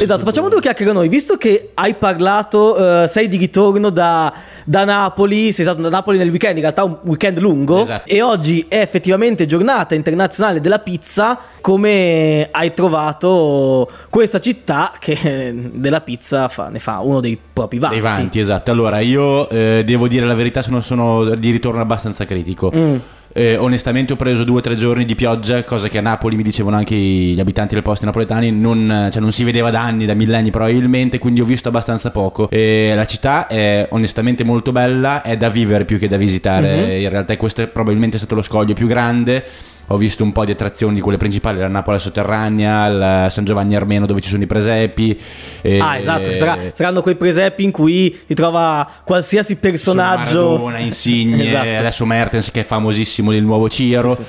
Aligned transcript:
Esatto, 0.00 0.24
facciamo 0.24 0.48
due 0.48 0.60
chiacchiere 0.60 0.92
noi. 0.92 1.08
Visto 1.08 1.36
che 1.36 1.70
hai 1.74 1.96
parlato, 1.96 3.02
eh, 3.02 3.08
sei 3.08 3.26
di 3.26 3.36
ritorno 3.36 3.90
da, 3.90 4.32
da 4.64 4.84
Napoli, 4.84 5.50
sei 5.50 5.64
stato 5.64 5.82
da 5.82 5.88
Napoli 5.88 6.18
nel 6.18 6.28
weekend, 6.28 6.54
in 6.54 6.60
realtà 6.62 6.84
un 6.84 6.98
weekend 7.02 7.38
lungo, 7.40 7.80
Esatto. 7.80 8.08
e 8.08 8.22
oggi 8.22 8.64
è 8.68 8.78
effettivamente 8.78 9.44
giornata 9.46 9.96
internazionale 9.96 10.60
della 10.60 10.78
pizza. 10.78 11.36
Come 11.60 12.48
hai 12.52 12.72
trovato 12.74 13.90
questa 14.08 14.38
città 14.38 14.92
che 15.00 15.18
eh, 15.20 15.70
della 15.72 16.00
pizza 16.00 16.46
fa- 16.46 16.68
ne 16.68 16.78
fa 16.78 17.00
uno 17.00 17.18
dei 17.18 17.36
propri 17.52 17.80
vanti? 17.80 17.96
Dei 17.96 18.04
vanti, 18.04 18.38
esatto. 18.38 18.70
Allora, 18.70 19.00
io 19.00 19.48
eh, 19.48 19.82
devo 19.84 20.06
dire 20.06 20.26
la 20.26 20.36
verità, 20.36 20.62
sono, 20.62 20.80
sono 20.80 21.34
di 21.34 21.50
ritorno 21.50 21.80
abbastanza 21.80 22.24
critico. 22.24 22.70
Mm. 22.72 22.96
Eh, 23.38 23.56
onestamente 23.56 24.14
ho 24.14 24.16
preso 24.16 24.42
due 24.42 24.56
o 24.58 24.60
tre 24.60 24.74
giorni 24.74 25.04
di 25.04 25.14
pioggia, 25.14 25.62
cosa 25.62 25.86
che 25.86 25.98
a 25.98 26.00
Napoli 26.00 26.34
mi 26.34 26.42
dicevano 26.42 26.74
anche 26.74 26.96
gli 26.96 27.38
abitanti 27.38 27.74
del 27.74 27.84
posto 27.84 28.04
napoletani, 28.04 28.50
non, 28.50 29.08
cioè, 29.12 29.20
non 29.20 29.30
si 29.30 29.44
vedeva 29.44 29.70
da 29.70 29.80
anni, 29.80 30.06
da 30.06 30.14
millenni 30.14 30.50
probabilmente, 30.50 31.20
quindi 31.20 31.40
ho 31.40 31.44
visto 31.44 31.68
abbastanza 31.68 32.10
poco. 32.10 32.50
E 32.50 32.92
la 32.96 33.04
città 33.04 33.46
è 33.46 33.86
onestamente 33.90 34.42
molto 34.42 34.72
bella, 34.72 35.22
è 35.22 35.36
da 35.36 35.50
vivere 35.50 35.84
più 35.84 36.00
che 36.00 36.08
da 36.08 36.16
visitare, 36.16 36.96
Mhm. 36.96 37.00
in 37.02 37.08
realtà 37.10 37.36
questo 37.36 37.62
è 37.62 37.68
probabilmente 37.68 38.18
stato 38.18 38.34
lo 38.34 38.42
scoglio 38.42 38.74
più 38.74 38.88
grande. 38.88 39.44
Ho 39.90 39.96
visto 39.96 40.22
un 40.22 40.32
po' 40.32 40.44
di 40.44 40.52
attrazioni 40.52 40.96
di 40.96 41.00
quelle 41.00 41.16
principali, 41.16 41.58
la 41.58 41.66
Napola 41.68 41.98
sotterranea, 41.98 43.24
il 43.24 43.30
San 43.30 43.44
Giovanni 43.46 43.74
Armeno 43.74 44.04
dove 44.04 44.20
ci 44.20 44.28
sono 44.28 44.42
i 44.42 44.46
presepi. 44.46 45.18
e- 45.62 45.78
Ah, 45.78 45.96
esatto, 45.96 46.30
sarà- 46.34 46.58
saranno 46.74 47.00
quei 47.00 47.16
presepi 47.16 47.62
in 47.64 47.70
cui 47.70 48.14
si 48.26 48.34
trova 48.34 48.86
qualsiasi 49.04 49.56
personaggio. 49.56 50.42
Maradona, 50.50 50.78
Insigne, 50.84 51.46
Esatto. 51.46 51.68
adesso 51.78 52.04
Mertens 52.04 52.50
che 52.50 52.60
è 52.60 52.64
famosissimo 52.64 53.32
il 53.32 53.42
nuovo 53.42 53.68
Ciro. 53.70 54.14
Sì, 54.14 54.22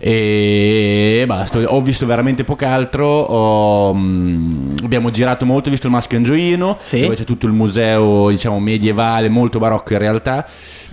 E 0.00 1.24
basta, 1.26 1.58
ho 1.58 1.80
visto 1.80 2.04
veramente 2.04 2.44
poco 2.44 2.66
altro. 2.66 3.06
ho, 3.06 3.94
mm, 3.94 4.74
abbiamo 4.84 5.10
girato 5.10 5.44
molto, 5.46 5.68
ho 5.68 5.70
visto 5.70 5.86
il 5.86 5.92
Maschio 5.92 6.18
Angioino, 6.18 6.76
Sì. 6.80 7.00
dove 7.02 7.14
c'è 7.14 7.24
tutto 7.24 7.46
il 7.46 7.52
museo, 7.52 8.28
diciamo, 8.30 8.58
medievale, 8.60 9.28
molto 9.28 9.58
barocco 9.58 9.92
in 9.94 9.98
realtà. 9.98 10.46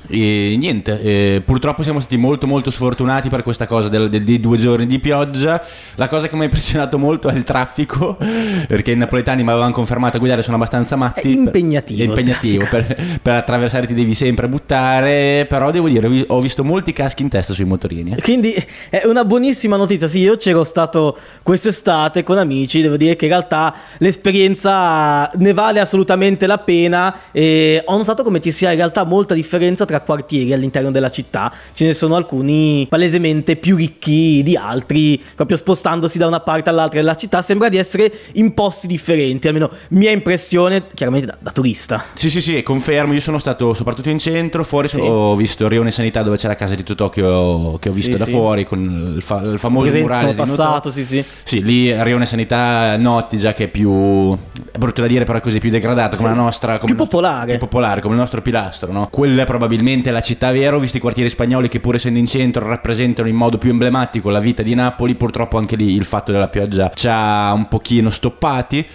E 0.08 0.56
niente, 0.60 1.00
eh, 1.02 1.42
purtroppo 1.46 1.82
siamo 1.84 2.00
stati 2.00 2.18
molto 2.18 2.46
molto 2.48 2.70
sfortunati 2.70 3.30
per 3.30 3.42
questa 3.44 3.66
cosa 3.68 3.88
del- 3.90 4.10
del- 4.10 4.24
dei 4.24 4.40
due 4.40 4.58
giorni 4.58 4.86
di 4.86 5.00
pioggia. 5.00 5.64
La 5.96 6.08
cosa 6.08 6.28
che 6.28 6.36
mi 6.36 6.42
ha 6.42 6.46
impressionato 6.46 6.98
molto 6.98 7.30
è 7.30 7.34
il 7.36 7.44
traffico, 7.44 8.18
perché 8.68 8.92
i 8.92 8.96
napoletani 8.98 9.44
mi 9.44 9.50
avevano 9.50 9.72
confermato 9.72 10.18
a 10.18 10.20
guidare 10.20 10.42
sono 10.42 10.58
abbastanza 10.58 10.96
matti. 10.96 11.22
È 11.22 11.38
impegnativo 11.38 12.00
È 12.02 12.04
il 12.04 12.10
impegnativo, 12.10 12.66
per, 12.70 13.20
per 13.22 13.34
attraversare 13.36 13.88
ti 13.88 13.94
devi 13.94 14.14
sempre 14.14 14.48
buttare, 14.50 15.46
però 15.48 15.72
devo 15.72 15.88
dire, 15.88 16.26
ho 16.28 16.40
visto 16.42 16.64
molti 16.64 16.92
caschi 16.94 17.22
in 17.22 17.30
testa 17.30 17.54
sui 17.54 17.66
motorini. 17.66 18.12
eh. 18.18 18.22
Quindi 18.22 18.54
è 18.90 19.04
una 19.06 19.24
buonissima 19.26 19.78
notizia. 19.78 20.08
Sì, 20.08 20.20
io 20.20 20.36
c'ero 20.36 20.64
stato 20.64 21.18
quest'estate 21.44 22.24
con 22.24 22.38
amici. 22.38 22.82
Devo 22.82 22.98
dire 22.98 23.16
che 23.16 23.26
in 23.26 23.32
realtà 23.32 23.74
l'esperienza 24.00 25.30
ne 25.36 25.54
vale 25.54 25.80
assolutamente 25.80 26.46
la 26.48 26.58
pena. 26.58 27.16
E 27.32 27.82
ho 27.86 27.98
notato 27.98 28.24
come 28.24 28.40
ci 28.40 28.52
sia 28.52 28.72
in 28.72 28.78
realtà 28.78 29.06
molta 29.06 29.34
differenza 29.34 29.86
tra 29.86 29.93
quartieri 30.02 30.54
all'interno 30.54 30.92
della 30.92 31.10
città. 31.10 31.52
Ce 31.74 31.86
ne 31.86 31.94
sono 31.94 32.16
alcuni 32.16 32.86
palesemente 32.90 33.56
più 33.56 33.76
ricchi 33.76 34.42
di 34.44 34.56
altri, 34.56 35.22
proprio 35.36 35.58
spostandosi 35.58 36.18
da 36.18 36.28
una 36.28 36.40
parte 36.40 36.70
all'altra 36.70 37.00
della 37.00 37.16
città. 37.16 37.42
Sembra 37.42 37.70
di 37.70 37.78
essere 37.78 38.12
in 38.34 38.54
posti 38.54 38.88
differenti, 38.88 39.48
almeno 39.48 39.70
mia 39.90 40.12
impressione, 40.12 40.86
chiaramente 40.94 41.28
da, 41.28 41.38
da 41.40 41.52
turista. 41.52 42.04
Sì, 42.14 42.30
sì, 42.30 42.42
sì, 42.42 42.62
confermo. 42.64 43.14
Io 43.14 43.20
sono 43.20 43.40
stato 43.40 43.74
soprattutto 43.74 44.10
in 44.10 44.20
centro. 44.20 44.64
Fuori 44.64 44.88
Sì. 44.88 45.00
ho 45.00 45.36
visto 45.36 45.68
Rione 45.68 45.92
Sanità, 45.92 46.22
dove 46.24 46.38
c'è 46.38 46.48
la 46.48 46.56
casa 46.56 46.76
di 46.76 46.84
Totò 46.84 47.10
che 47.10 47.22
ho, 47.24 47.78
che 47.80 47.90
ho 47.90 47.92
visto 47.92 48.12
Sì, 48.14 48.18
da 48.18 48.26
sì. 48.26 48.32
fuori 48.32 48.66
con 48.66 49.14
il, 49.16 49.22
fa- 49.22 49.42
il 49.42 49.58
famoso 49.60 49.84
Presente, 49.92 50.02
murale 50.08 50.34
sono 50.34 50.44
di 50.44 50.50
passato, 50.50 50.90
sì, 50.90 51.04
sì. 51.04 51.24
Sì, 51.44 51.64
lì 51.64 52.04
Rione 52.04 52.26
Sanità 52.26 52.96
noti 52.98 53.38
già 53.38 53.54
che 53.54 53.66
è 53.66 53.68
più 53.68 54.36
è 54.72 54.78
brutto 54.78 55.02
da 55.02 55.08
dire, 55.08 55.24
però 55.26 55.38
è 55.38 55.42
così 55.42 55.60
più 55.60 55.70
degradata 55.70 56.16
come 56.18 56.30
la 56.30 56.36
nostra 56.36 56.78
come 56.78 56.94
Più 56.94 56.96
nostro- 56.96 57.20
popolare. 57.20 57.50
più 57.52 57.60
popolare, 57.60 58.02
come 58.02 58.14
il 58.14 58.20
nostro 58.20 58.42
pilastro, 58.42 58.92
no? 58.92 59.08
Quella 59.12 59.44
è 59.44 59.46
probabilmente 59.84 60.12
la 60.12 60.22
città 60.22 60.52
vera. 60.52 60.76
Ho 60.76 60.80
visto 60.80 60.98
i 60.98 61.00
quartieri 61.02 61.30
spagnoli 61.30 61.68
che 61.68 61.80
pur 61.80 61.96
essendo 61.96 62.18
in 62.18 62.26
centro 62.26 62.66
rappresentano 62.66 63.28
in 63.28 63.36
modo 63.36 63.58
più 63.58 63.70
emblematico 63.70 64.30
la 64.30 64.40
vita 64.40 64.64
di 64.64 64.74
Napoli. 64.74 65.16
Purtroppo 65.16 65.58
anche 65.58 65.76
lì 65.76 65.94
il 65.94 66.06
fatto 66.06 66.32
della 66.32 66.48
pioggia 66.48 66.92
ci 66.94 67.08
ha 67.10 67.52
un 67.54 67.68
pochino 67.68 68.10
stoppati. 68.10 68.86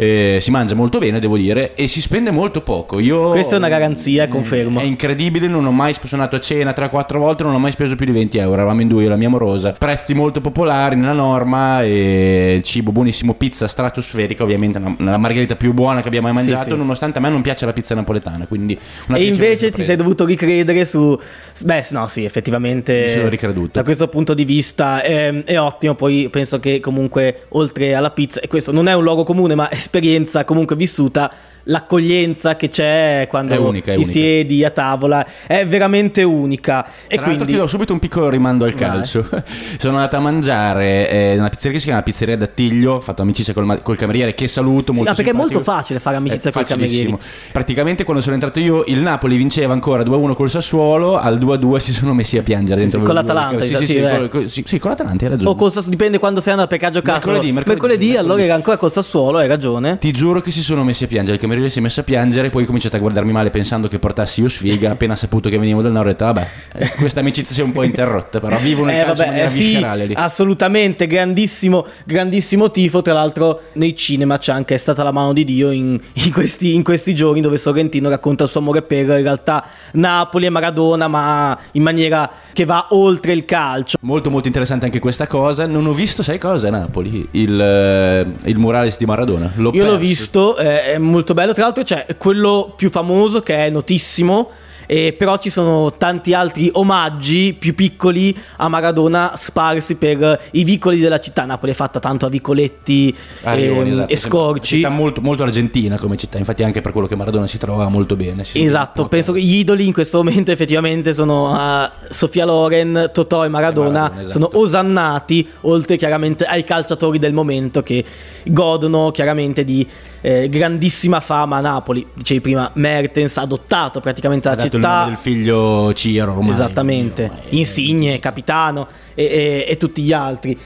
Eh, 0.00 0.38
si 0.40 0.52
mangia 0.52 0.76
molto 0.76 0.98
bene, 0.98 1.18
devo 1.18 1.36
dire, 1.36 1.74
e 1.74 1.88
si 1.88 2.00
spende 2.00 2.30
molto 2.30 2.60
poco. 2.60 3.00
Io, 3.00 3.30
Questa 3.30 3.56
è 3.56 3.58
una 3.58 3.68
garanzia, 3.68 4.28
confermo. 4.28 4.78
È 4.78 4.84
incredibile, 4.84 5.48
non 5.48 5.66
ho 5.66 5.72
mai 5.72 5.92
andato 6.12 6.36
a 6.36 6.38
cena 6.38 6.70
3-4 6.70 7.18
volte, 7.18 7.42
non 7.42 7.52
ho 7.52 7.58
mai 7.58 7.72
speso 7.72 7.96
più 7.96 8.06
di 8.06 8.12
20 8.12 8.38
euro. 8.38 8.54
Eravamo 8.54 8.80
in 8.80 8.86
due, 8.86 9.02
io 9.02 9.08
la 9.08 9.16
mia 9.16 9.26
amorosa. 9.26 9.72
Prezzi 9.72 10.14
molto 10.14 10.40
popolari 10.40 10.94
nella 10.94 11.14
norma, 11.14 11.82
e 11.82 12.60
cibo 12.62 12.92
buonissimo, 12.92 13.34
pizza 13.34 13.66
stratosferica, 13.66 14.44
ovviamente 14.44 14.80
la 14.98 15.16
margherita 15.16 15.56
più 15.56 15.72
buona 15.72 16.00
che 16.00 16.06
abbiamo 16.06 16.32
mai 16.32 16.44
Sì, 16.44 16.50
mangiato, 16.50 16.70
sì. 16.70 16.76
nonostante 16.76 17.18
a 17.18 17.20
me 17.20 17.30
non 17.30 17.42
piace 17.42 17.66
la 17.66 17.72
pizza 17.72 17.96
napoletana. 17.96 18.46
Quindi 18.46 18.78
una 19.08 19.18
E 19.18 19.24
invece 19.24 19.72
ti 19.72 19.82
sei 19.82 19.96
dovuto 19.96 20.24
ricredere 20.38 20.84
su... 20.84 21.18
Beh, 21.64 21.86
no, 21.90 22.06
sì, 22.06 22.24
effettivamente... 22.24 23.02
Mi 23.02 23.08
sono 23.08 23.28
ricreduto. 23.28 23.70
Da 23.72 23.82
questo 23.82 24.08
punto 24.08 24.34
di 24.34 24.44
vista 24.44 25.02
è, 25.02 25.44
è 25.44 25.58
ottimo, 25.58 25.94
poi 25.94 26.28
penso 26.30 26.60
che 26.60 26.78
comunque 26.80 27.46
oltre 27.50 27.94
alla 27.94 28.10
pizza, 28.10 28.40
e 28.40 28.46
questo 28.46 28.70
non 28.70 28.88
è 28.88 28.94
un 28.94 29.02
luogo 29.02 29.24
comune, 29.24 29.54
ma 29.54 29.70
esperienza 29.70 30.44
comunque 30.44 30.76
vissuta, 30.76 31.32
l'accoglienza 31.68 32.56
che 32.56 32.68
c'è 32.68 33.26
quando 33.28 33.60
unica, 33.62 33.92
ti 33.94 34.04
siedi 34.04 34.64
a 34.64 34.70
tavola 34.70 35.24
è 35.46 35.66
veramente 35.66 36.22
unica. 36.22 36.84
E 37.06 37.16
Tra 37.16 37.26
l'altro 37.26 37.44
quindi... 37.44 37.52
ti 37.52 37.58
do 37.58 37.66
subito 37.66 37.92
un 37.92 37.98
piccolo 37.98 38.28
rimando 38.28 38.64
al 38.64 38.70
Vai. 38.72 38.80
calcio. 38.80 39.26
Sono 39.78 39.96
andato 39.96 40.16
a 40.16 40.20
mangiare 40.20 41.08
eh, 41.10 41.32
in 41.34 41.40
una 41.40 41.48
pizzeria 41.48 41.72
che 41.72 41.78
si 41.78 41.86
chiama 41.86 42.02
Pizzeria 42.02 42.36
D'Attiglio, 42.36 42.94
ho 42.94 43.00
fatto 43.00 43.22
amicizia 43.22 43.52
col, 43.52 43.80
col 43.82 43.96
cameriere 43.96 44.34
che 44.34 44.48
saluto 44.48 44.92
Sì, 44.92 44.98
molto 44.98 45.10
ma 45.10 45.16
perché 45.16 45.30
è 45.30 45.34
molto 45.34 45.60
facile 45.60 46.00
fare 46.00 46.16
amicizia 46.16 46.50
È 46.50 46.52
con 46.52 46.62
i 46.62 46.64
camerieri. 46.64 47.10
facilissimo. 47.12 47.52
Praticamente 47.52 48.04
quando 48.04 48.22
sono 48.22 48.34
entrato 48.34 48.60
io 48.60 48.84
il 48.86 49.00
Napoli 49.00 49.36
vinceva 49.36 49.72
ancora 49.72 50.02
2-1 50.02 50.34
col 50.34 50.50
Sassuolo, 50.50 51.16
al 51.18 51.38
2-2 51.38 51.76
si 51.76 51.92
sono 51.92 52.14
messi 52.14 52.38
a 52.38 52.42
piangere 52.42 52.76
Sì, 52.76 52.82
dentro 52.82 53.00
sì, 53.00 53.06
con 53.06 53.14
l'Atalanta, 53.14 53.60
Sì, 53.64 53.68
sì, 53.68 53.76
sì, 53.76 53.84
sì, 53.86 53.96
eh. 53.98 54.08
col- 54.08 54.28
col- 54.28 54.48
sì, 54.48 54.62
sì, 54.66 54.78
con 54.78 54.90
l'Atalanta 54.90 55.24
hai 55.24 55.30
ragione. 55.32 55.50
O 55.50 55.54
col 55.54 55.70
Sassuolo, 55.70 55.90
dipende 55.96 56.18
quando 56.18 56.40
sei 56.40 56.52
andato 56.52 56.70
perché 56.70 56.86
ha 56.86 56.90
giocato. 56.90 57.26
Mercoledì, 57.28 57.52
mercoledì, 57.52 57.68
mercoledì, 57.80 58.06
mercoledì. 58.06 58.16
allora 58.26 58.42
era 58.42 58.54
ancora 58.54 58.76
col 58.76 58.90
Sassuolo, 58.90 59.38
hai 59.38 59.48
ragione. 59.48 59.98
Ti 59.98 60.10
giuro 60.12 60.40
che 60.40 60.50
si 60.50 60.62
sono 60.62 60.82
messi 60.84 61.04
a 61.04 61.06
piangere, 61.06 61.34
il 61.34 61.40
cameriere 61.40 61.57
si 61.68 61.78
è 61.78 61.82
messo 61.82 62.00
a 62.00 62.02
piangere, 62.04 62.50
poi 62.50 62.64
cominciato 62.64 62.96
a 62.96 62.98
guardarmi 63.00 63.32
male 63.32 63.50
pensando 63.50 63.88
che 63.88 63.98
portassi 63.98 64.40
io 64.40 64.48
sfiga, 64.48 64.90
appena 64.92 65.16
saputo 65.16 65.48
che 65.48 65.58
venivo 65.58 65.82
dal 65.82 65.90
nord 65.92 66.06
ho 66.06 66.10
detto 66.10 66.24
vabbè, 66.26 66.48
eh, 66.74 66.90
questa 66.96 67.20
amicizia 67.20 67.54
si 67.54 67.60
è 67.60 67.64
un 67.64 67.72
po' 67.72 67.82
interrotta, 67.82 68.38
però 68.40 68.56
vivono 68.58 68.90
il 68.90 68.98
Eh, 68.98 69.02
calcio 69.02 69.22
in 69.22 69.28
vabbè, 69.28 69.28
maniera 69.28 69.94
eh, 69.94 70.00
sì, 70.02 70.06
lì. 70.08 70.14
assolutamente, 70.16 71.06
grandissimo, 71.06 71.84
grandissimo 72.06 72.70
tifo. 72.70 73.02
Tra 73.02 73.12
l'altro, 73.12 73.62
nei 73.74 73.96
cinema 73.96 74.38
c'è 74.38 74.52
anche 74.52 74.76
stata 74.78 75.02
la 75.02 75.10
mano 75.12 75.32
di 75.32 75.44
Dio 75.44 75.70
in, 75.70 75.98
in 76.12 76.32
questi, 76.32 76.74
in 76.74 76.82
questi 76.84 77.14
giorni 77.14 77.40
dove 77.40 77.56
Sorrentino 77.56 78.08
racconta 78.08 78.44
il 78.44 78.50
suo 78.50 78.60
amore 78.60 78.82
per 78.82 79.00
in 79.00 79.22
realtà 79.22 79.64
Napoli 79.92 80.46
e 80.46 80.50
Maradona, 80.50 81.08
ma 81.08 81.58
in 81.72 81.82
maniera 81.82 82.30
che 82.52 82.64
va 82.64 82.86
oltre 82.90 83.32
il 83.32 83.44
calcio. 83.44 83.96
Molto 84.02 84.30
molto 84.30 84.46
interessante 84.46 84.84
anche 84.84 84.98
questa 85.00 85.26
cosa. 85.26 85.66
Non 85.66 85.86
ho 85.86 85.92
visto, 85.92 86.22
sai 86.22 86.38
cosa, 86.38 86.70
Napoli? 86.70 87.26
Il, 87.32 87.60
eh, 87.60 88.26
il 88.48 88.58
murales 88.58 88.98
di 88.98 89.04
Maradona. 89.06 89.50
L'ho 89.56 89.70
Io 89.72 89.82
l'ho 89.84 89.90
perso. 89.92 89.96
visto, 89.98 90.58
eh, 90.58 90.92
è 90.94 90.98
molto 90.98 91.32
bello. 91.34 91.37
Tra 91.52 91.62
l'altro, 91.64 91.82
c'è 91.84 92.06
quello 92.16 92.72
più 92.76 92.90
famoso 92.90 93.42
che 93.42 93.66
è 93.66 93.70
notissimo. 93.70 94.50
E 94.90 95.12
però 95.12 95.36
ci 95.36 95.50
sono 95.50 95.92
tanti 95.98 96.32
altri 96.32 96.70
omaggi 96.72 97.54
più 97.58 97.74
piccoli 97.74 98.34
a 98.56 98.68
Maradona 98.68 99.34
sparsi 99.36 99.96
per 99.96 100.48
i 100.52 100.64
vicoli 100.64 100.98
della 100.98 101.18
città. 101.18 101.44
Napoli 101.44 101.72
è 101.72 101.74
fatta 101.74 102.00
tanto 102.00 102.24
a 102.24 102.30
vicoletti 102.30 103.14
A 103.42 103.52
Rioni, 103.52 103.80
ehm, 103.80 103.92
esatto. 103.92 104.12
e 104.12 104.16
scorci. 104.16 104.76
Città 104.76 104.88
molto, 104.88 105.20
molto 105.20 105.42
argentina 105.42 105.98
come 105.98 106.16
città, 106.16 106.38
infatti 106.38 106.62
anche 106.62 106.80
per 106.80 106.92
quello 106.92 107.06
che 107.06 107.16
Maradona 107.16 107.46
si 107.46 107.58
trovava 107.58 107.90
molto 107.90 108.16
bene. 108.16 108.44
Esatto, 108.50 109.08
penso 109.08 109.32
che 109.32 109.42
gli 109.42 109.56
idoli 109.56 109.84
in 109.84 109.92
questo 109.92 110.22
momento 110.22 110.52
effettivamente 110.52 111.12
sono 111.12 111.52
uh, 111.52 111.88
Sofia 112.08 112.46
Loren, 112.46 113.10
Totò 113.12 113.44
e 113.44 113.48
Maradona, 113.48 113.90
Maradona, 113.90 114.20
esatto. 114.22 114.30
sono 114.30 114.48
osannati, 114.54 115.46
oltre 115.62 115.98
chiaramente 115.98 116.46
ai 116.46 116.64
calciatori 116.64 117.18
del 117.18 117.34
momento 117.34 117.82
che 117.82 118.02
godono 118.46 119.10
chiaramente 119.10 119.64
di 119.64 119.86
eh, 120.20 120.48
grandissima 120.48 121.20
fama 121.20 121.56
a 121.56 121.60
Napoli. 121.60 122.06
Dicevi 122.14 122.40
prima, 122.40 122.70
Mertens 122.74 123.36
ha 123.36 123.42
adottato 123.42 124.00
praticamente 124.00 124.48
la 124.48 124.54
dato 124.54 124.77
il 124.78 124.92
nome 124.98 125.08
del 125.10 125.16
figlio 125.18 125.92
Ciro 125.92 126.32
ormai. 126.32 126.50
Esattamente, 126.50 127.24
è- 127.24 127.30
Insigne, 127.50 128.18
capitano 128.18 128.86
e, 129.14 129.24
e- 129.24 129.64
e 129.68 129.76
tutti 129.76 130.02
gli 130.02 130.12
altri. 130.12 130.58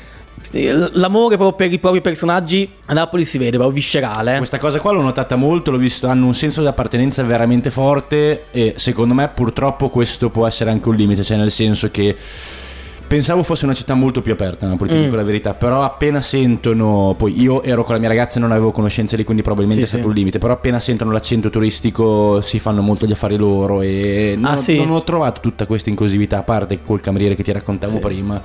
L'amore 0.55 1.37
proprio 1.37 1.53
per 1.57 1.73
i 1.73 1.79
propri 1.79 2.01
personaggi 2.01 2.69
a 2.87 2.93
Napoli 2.93 3.25
si 3.25 3.39
vede, 3.39 3.53
proprio 3.53 3.71
viscerale. 3.71 4.35
eh. 4.35 4.37
Questa 4.39 4.59
cosa 4.59 4.81
qua 4.81 4.91
l'ho 4.93 5.01
notata 5.01 5.37
molto, 5.37 5.71
l'ho 5.71 5.79
visto, 5.79 6.09
hanno 6.09 6.27
un 6.27 6.35
senso 6.35 6.61
di 6.61 6.67
appartenenza 6.67 7.23
veramente 7.23 7.71
forte 7.71 8.45
e 8.51 8.75
secondo 8.77 9.15
me 9.15 9.29
purtroppo 9.29 9.89
questo 9.89 10.29
può 10.31 10.47
essere 10.47 10.71
anche 10.71 10.89
un 10.89 10.97
limite, 10.97 11.23
cioè 11.23 11.37
nel 11.39 11.51
senso 11.51 11.91
che 11.91 12.15
pensavo 13.13 13.43
fosse 13.43 13.67
una 13.67 13.75
città 13.75 13.93
molto 13.93 14.23
più 14.23 14.33
aperta, 14.33 14.67
Napoli, 14.67 14.89
ti 14.89 14.97
Mm. 14.97 15.03
dico 15.03 15.17
la 15.17 15.23
verità, 15.23 15.53
però 15.53 15.83
appena 15.83 16.23
sentono, 16.23 17.15
poi 17.19 17.39
io 17.39 17.63
ero 17.63 17.85
con 17.85 17.93
la 17.93 18.01
mia 18.01 18.09
ragazza 18.09 18.39
e 18.39 18.41
non 18.41 18.53
avevo 18.53 18.71
conoscenze 18.71 19.19
lì, 19.19 19.25
quindi 19.25 19.43
probabilmente 19.43 19.83
Sì, 19.83 19.87
è 19.87 19.91
stato 19.91 20.05
sì. 20.05 20.09
un 20.09 20.15
limite, 20.15 20.39
però 20.39 20.55
appena 20.55 20.79
sentono 20.79 21.13
l'accento 21.13 21.51
turistico 21.51 22.41
si 22.41 22.59
fanno 22.59 22.81
molto 22.81 23.05
gli 23.05 23.13
affari 23.13 23.37
loro 23.37 23.83
e 23.83 24.33
non, 24.39 24.53
Ah, 24.53 24.57
sì? 24.57 24.79
non 24.79 24.91
ho 24.93 25.03
trovato 25.03 25.43
tutta 25.43 25.67
questa 25.67 25.91
inclusività, 25.91 26.39
a 26.39 26.43
parte 26.43 26.81
col 26.83 27.01
cameriere 27.01 27.35
che 27.35 27.43
ti 27.43 27.53
raccontavo 27.53 27.99
prima. 27.99 28.41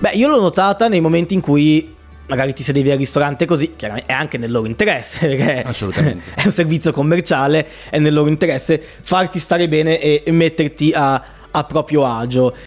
Beh, 0.00 0.10
io 0.14 0.26
l'ho 0.26 0.40
notata 0.40 0.88
nei 0.88 1.00
momenti 1.00 1.34
in 1.34 1.40
cui 1.40 1.94
magari 2.26 2.54
ti 2.54 2.64
sedevi 2.64 2.90
al 2.90 2.98
ristorante 2.98 3.44
così, 3.46 3.74
chiaramente 3.76 4.10
è 4.10 4.14
anche 4.14 4.38
nel 4.38 4.50
loro 4.50 4.66
interesse, 4.66 5.20
perché 5.28 5.62
Assolutamente. 5.62 6.24
è 6.34 6.42
un 6.46 6.50
servizio 6.50 6.90
commerciale, 6.90 7.64
è 7.90 8.00
nel 8.00 8.12
loro 8.12 8.28
interesse 8.28 8.82
farti 9.02 9.38
stare 9.38 9.68
bene 9.68 10.00
e 10.00 10.28
metterti 10.32 10.90
a, 10.92 11.22
a 11.52 11.64
proprio 11.64 12.04
agio. 12.04 12.54